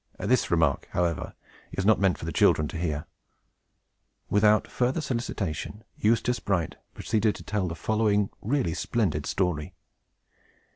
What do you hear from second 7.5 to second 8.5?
the following